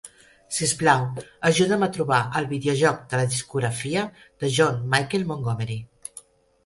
Si 0.55 0.61
us 0.67 0.71
plau, 0.77 1.03
ajuda'm 1.49 1.85
a 1.87 1.91
trobar 1.99 2.19
el 2.41 2.49
videojoc 2.55 3.05
de 3.13 3.21
la 3.21 3.27
discografia 3.37 4.07
de 4.45 4.51
John 4.59 4.81
Michael 4.95 5.29
Montgomery. 5.33 5.79